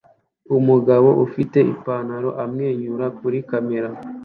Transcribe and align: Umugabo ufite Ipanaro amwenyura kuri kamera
Umugabo 0.57 1.09
ufite 1.25 1.57
Ipanaro 1.73 2.29
amwenyura 2.43 3.05
kuri 3.19 3.37
kamera 3.49 3.89